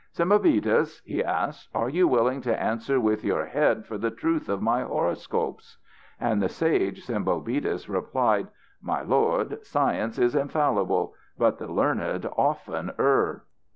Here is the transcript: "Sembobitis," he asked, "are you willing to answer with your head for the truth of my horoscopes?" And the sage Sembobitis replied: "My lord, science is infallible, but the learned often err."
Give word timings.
"Sembobitis," 0.13 1.03
he 1.05 1.23
asked, 1.23 1.69
"are 1.75 1.87
you 1.87 2.07
willing 2.07 2.41
to 2.41 2.59
answer 2.59 2.99
with 2.99 3.23
your 3.23 3.45
head 3.45 3.85
for 3.85 3.99
the 3.99 4.09
truth 4.09 4.49
of 4.49 4.59
my 4.59 4.81
horoscopes?" 4.81 5.77
And 6.19 6.41
the 6.41 6.49
sage 6.49 7.05
Sembobitis 7.05 7.87
replied: 7.87 8.47
"My 8.81 9.03
lord, 9.03 9.63
science 9.63 10.17
is 10.17 10.33
infallible, 10.33 11.13
but 11.37 11.59
the 11.59 11.71
learned 11.71 12.25
often 12.35 12.93
err." 12.97 13.43